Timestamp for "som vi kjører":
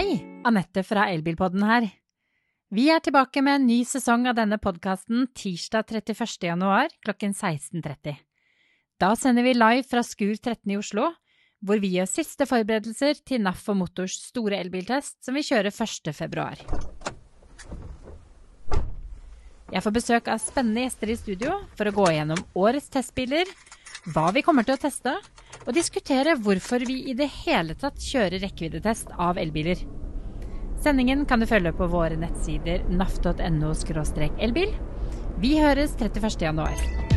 15.24-15.68